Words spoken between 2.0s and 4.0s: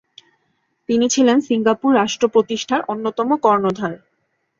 রাষ্ট্র প্রতিষ্ঠার অন্যতম কর্ণধার।